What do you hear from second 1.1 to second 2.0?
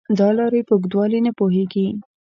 نه پوهېږي.